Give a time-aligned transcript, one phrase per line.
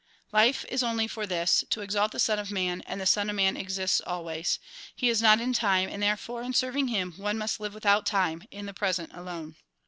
[0.31, 3.35] "Life is only for this, to exalt the Son of Man, and the Son of
[3.35, 4.57] Man exists always.
[4.95, 8.41] He is not in time; and therefore, in serving him, one must live without time,
[8.49, 9.57] in the present alone.